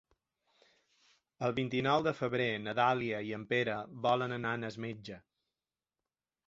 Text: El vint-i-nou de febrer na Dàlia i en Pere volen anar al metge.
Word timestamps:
El 1.49 1.53
vint-i-nou 1.59 2.05
de 2.07 2.13
febrer 2.21 2.49
na 2.63 2.73
Dàlia 2.81 3.21
i 3.29 3.37
en 3.41 3.47
Pere 3.53 3.77
volen 4.09 4.37
anar 4.41 4.57
al 4.59 4.79
metge. 4.89 5.25